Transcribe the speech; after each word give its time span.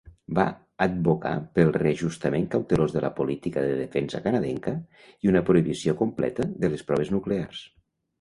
Va 0.37 0.43
advocar 0.83 1.33
pel 1.57 1.67
reajustament 1.75 2.47
cautelós 2.55 2.95
de 2.95 3.03
la 3.03 3.11
política 3.19 3.65
de 3.65 3.75
defensa 3.81 4.21
canadenca 4.29 4.73
i 5.27 5.31
una 5.33 5.43
prohibició 5.51 5.95
completa 6.01 6.47
de 6.65 6.73
les 6.73 6.87
proves 6.89 7.13
nuclears. 7.17 7.63